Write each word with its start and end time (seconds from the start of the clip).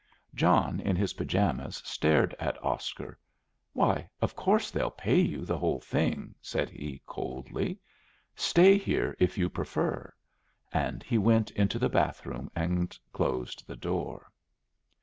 John 0.33 0.79
in 0.79 0.95
his 0.95 1.13
pyjamas 1.13 1.79
stared 1.85 2.33
at 2.39 2.57
Oscar. 2.63 3.19
"Why, 3.73 4.09
of 4.19 4.35
course 4.35 4.71
they'll 4.71 4.89
pay 4.89 5.19
you 5.21 5.45
the 5.45 5.59
whole 5.59 5.79
thing," 5.79 6.33
said 6.41 6.71
he, 6.71 7.03
coldly; 7.05 7.77
"stay 8.35 8.79
here 8.79 9.15
if 9.19 9.37
you 9.37 9.47
prefer." 9.47 10.11
And 10.73 11.03
he 11.03 11.19
went 11.19 11.51
into 11.51 11.77
the 11.77 11.87
bathroom 11.87 12.49
and 12.55 12.97
closed 13.13 13.67
the 13.67 13.77
door. 13.77 14.31